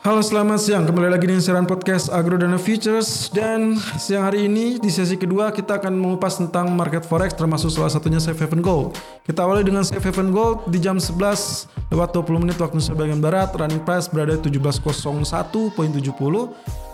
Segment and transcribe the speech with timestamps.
[0.00, 3.28] Halo selamat siang, kembali lagi di siaran podcast Agro Dana Futures.
[3.36, 7.92] Dan siang hari ini di sesi kedua kita akan mengupas tentang market forex termasuk salah
[7.92, 8.96] satunya Safe Haven Gold.
[9.28, 13.20] Kita awali dengan Safe Haven Gold di jam 11 lewat 20 menit waktu Indonesia bagian
[13.20, 13.52] Barat.
[13.52, 15.68] Running price berada di 1701.70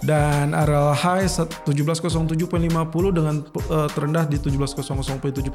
[0.02, 2.42] Dan area high 1707.50
[3.14, 5.46] dengan uh, terendah di 1700.70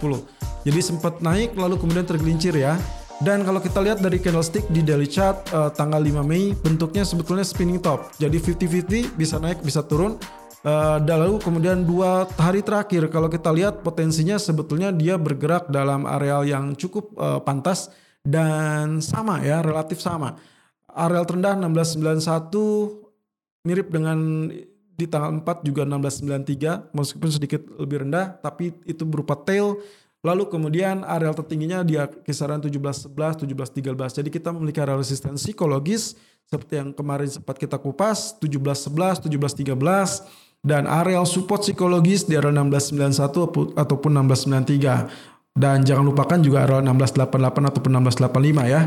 [0.63, 2.79] Jadi sempat naik lalu kemudian tergelincir ya
[3.21, 7.45] dan kalau kita lihat dari candlestick di daily chart uh, tanggal 5 Mei bentuknya sebetulnya
[7.45, 8.09] spinning top.
[8.17, 10.17] Jadi 50-50 bisa naik bisa turun.
[10.65, 16.45] Uh, lalu kemudian dua hari terakhir kalau kita lihat potensinya sebetulnya dia bergerak dalam areal
[16.45, 17.93] yang cukup uh, pantas
[18.25, 20.41] dan sama ya relatif sama.
[20.89, 24.49] Areal terendah 1691 mirip dengan
[24.97, 29.81] di tanggal 4 juga 1693 meskipun sedikit lebih rendah tapi itu berupa tail
[30.21, 34.21] Lalu kemudian areal tertingginya di kisaran 1711, 1713.
[34.21, 36.13] Jadi kita memiliki areal resistensi psikologis
[36.45, 43.73] seperti yang kemarin sempat kita kupas 1711, 1713 dan areal support psikologis di area 1691
[43.73, 45.31] ataupun 1693.
[45.51, 48.81] Dan jangan lupakan juga area 1688 ataupun 1685 ya.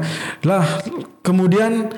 [0.46, 0.64] Lah
[1.20, 1.90] kemudian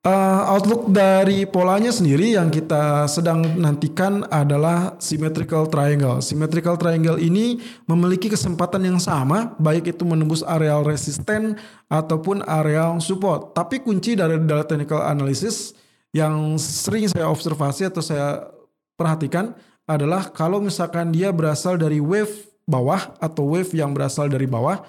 [0.00, 6.24] Uh, outlook dari polanya sendiri yang kita sedang nantikan adalah symmetrical triangle.
[6.24, 11.52] Symmetrical triangle ini memiliki kesempatan yang sama, baik itu menembus areal resisten
[11.92, 13.52] ataupun areal support.
[13.52, 15.76] Tapi kunci dari data technical analysis
[16.16, 18.48] yang sering saya observasi atau saya
[18.96, 19.52] perhatikan
[19.84, 24.80] adalah kalau misalkan dia berasal dari wave bawah atau wave yang berasal dari bawah,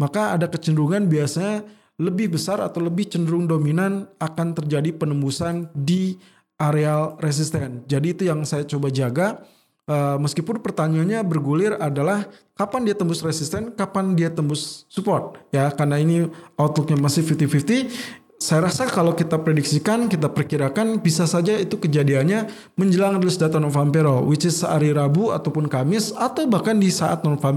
[0.00, 6.18] maka ada kecenderungan biasanya lebih besar atau lebih cenderung dominan akan terjadi penembusan di
[6.58, 7.86] areal resisten.
[7.86, 9.42] Jadi itu yang saya coba jaga.
[9.84, 12.24] Uh, meskipun pertanyaannya bergulir adalah
[12.56, 16.24] kapan dia tembus resisten, kapan dia tembus support ya karena ini
[16.56, 23.16] outlooknya masih 50-50 saya rasa kalau kita prediksikan, kita perkirakan bisa saja itu kejadiannya menjelang
[23.16, 23.88] rilis data non-farm
[24.28, 27.56] which is hari Rabu ataupun Kamis atau bahkan di saat non-farm.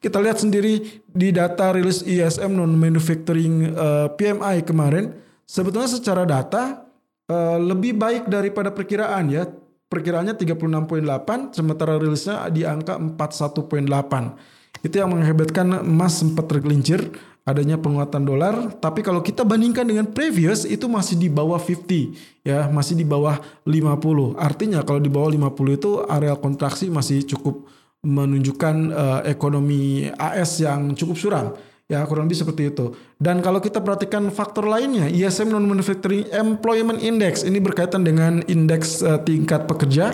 [0.00, 5.12] Kita lihat sendiri di data rilis ISM non-manufacturing uh, eh, PMI kemarin,
[5.44, 6.88] sebetulnya secara data
[7.28, 9.44] uh, lebih baik daripada perkiraan ya.
[9.92, 14.84] Perkiraannya 36.8, sementara rilisnya di angka 41.8.
[14.84, 17.08] Itu yang menghebatkan emas sempat tergelincir
[17.48, 18.76] adanya penguatan dolar.
[18.76, 23.40] Tapi kalau kita bandingkan dengan previous itu masih di bawah 50 ya, masih di bawah
[23.64, 24.36] 50.
[24.36, 27.64] Artinya kalau di bawah 50 itu area kontraksi masih cukup
[28.04, 31.46] menunjukkan uh, ekonomi AS yang cukup suram.
[31.88, 32.92] Ya kurang lebih seperti itu.
[33.16, 39.00] Dan kalau kita perhatikan faktor lainnya, ISM non manufacturing employment index ini berkaitan dengan indeks
[39.00, 40.12] uh, tingkat pekerja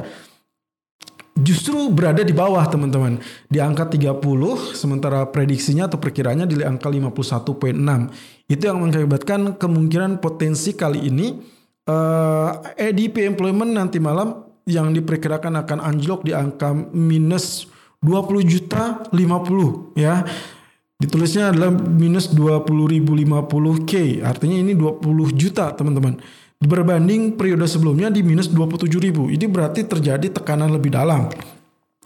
[1.44, 3.20] justru berada di bawah teman-teman.
[3.46, 4.24] Di angka 30
[4.72, 7.76] sementara prediksinya atau perkiranya di angka 51.6
[8.48, 11.36] itu yang mengakibatkan kemungkinan potensi kali ini
[11.88, 17.68] uh, eh, EDP employment nanti malam yang diperkirakan akan anjlok di angka minus
[18.00, 20.24] 20 juta 50 ya.
[20.94, 23.92] Ditulisnya adalah minus 20.050 K.
[24.24, 25.04] Artinya ini 20
[25.36, 26.16] juta teman-teman
[26.64, 29.28] berbanding periode sebelumnya di minus 27 ribu.
[29.28, 31.28] Ini berarti terjadi tekanan lebih dalam.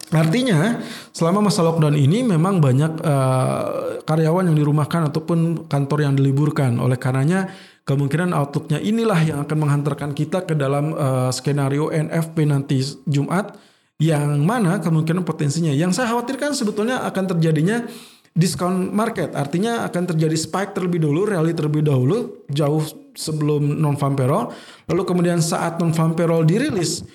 [0.09, 0.81] Artinya
[1.13, 3.63] selama masa lockdown ini memang banyak uh,
[4.09, 6.81] karyawan yang dirumahkan ataupun kantor yang diliburkan.
[6.81, 7.53] Oleh karenanya
[7.85, 13.53] kemungkinan outlooknya inilah yang akan menghantarkan kita ke dalam uh, skenario NFP nanti Jumat
[14.01, 15.69] yang mana kemungkinan potensinya.
[15.69, 17.85] Yang saya khawatirkan sebetulnya akan terjadinya
[18.33, 19.33] discount market.
[19.33, 22.83] Artinya akan terjadi spike terlebih dahulu, rally terlebih dahulu, jauh
[23.17, 24.53] sebelum non farm payroll.
[24.89, 27.05] Lalu kemudian saat non farm payroll dirilis,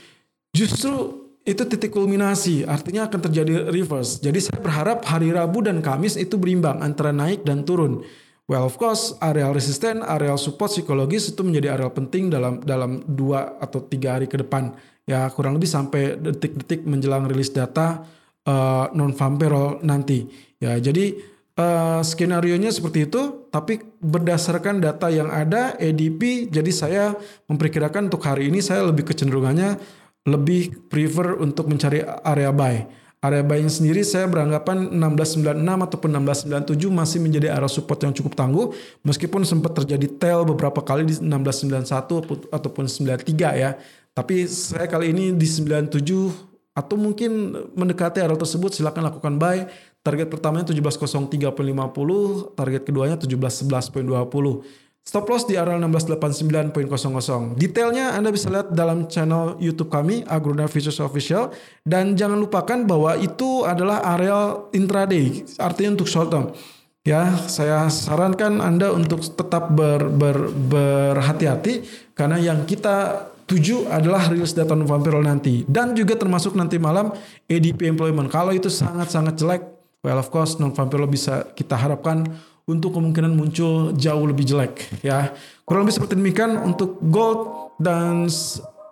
[0.54, 4.16] justru itu titik kulminasi, artinya akan terjadi reverse.
[4.24, 8.00] Jadi saya berharap hari Rabu dan Kamis itu berimbang antara naik dan turun.
[8.44, 13.56] Well, of course, areal resisten, areal support psikologis itu menjadi areal penting dalam dalam dua
[13.60, 14.72] atau tiga hari ke depan.
[15.04, 18.04] Ya kurang lebih sampai detik-detik menjelang rilis data
[18.44, 20.24] uh, eh, non farm payroll nanti.
[20.60, 21.18] Ya, jadi
[21.58, 27.04] uh, skenario nya seperti itu, tapi berdasarkan data yang ada EDP, jadi saya
[27.50, 29.76] memperkirakan untuk hari ini saya lebih kecenderungannya
[30.24, 33.04] lebih prefer untuk mencari area buy.
[33.24, 38.76] Area buying sendiri saya beranggapan 1696 ataupun 1697 masih menjadi area support yang cukup tangguh
[39.00, 43.24] meskipun sempat terjadi tail beberapa kali di 1691 ataupun 93
[43.56, 43.80] ya.
[44.12, 49.70] Tapi saya kali ini di 97 atau mungkin mendekati area tersebut silakan lakukan buy.
[50.04, 54.84] Target pertamanya 17.03.50, target keduanya 17.11.20.
[55.04, 57.60] Stop loss di area 1689.00.
[57.60, 61.52] Detailnya Anda bisa lihat dalam channel YouTube kami Agrona Futures Official
[61.84, 66.56] dan jangan lupakan bahwa itu adalah area intraday, artinya untuk short term.
[67.04, 71.84] Ya, saya sarankan Anda untuk tetap ber, ber, berhati-hati
[72.16, 77.12] karena yang kita tuju adalah rilis data payroll nanti dan juga termasuk nanti malam
[77.48, 78.28] ADP employment.
[78.32, 79.62] Kalau itu sangat-sangat jelek,
[80.00, 82.24] well of course payroll bisa kita harapkan
[82.64, 85.32] untuk kemungkinan muncul jauh lebih jelek ya.
[85.68, 88.28] Kurang lebih seperti demikian untuk gold dan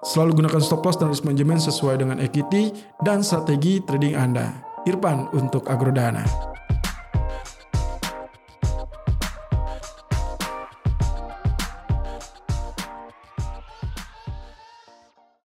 [0.02, 4.52] selalu gunakan stop loss dan risk management sesuai dengan equity dan strategi trading Anda.
[4.82, 6.51] Irfan untuk Agrodana.